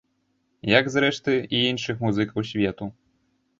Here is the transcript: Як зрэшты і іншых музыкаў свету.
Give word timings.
Як 0.79 0.89
зрэшты 0.93 1.35
і 1.59 1.61
іншых 1.73 2.03
музыкаў 2.07 2.51
свету. 2.55 2.85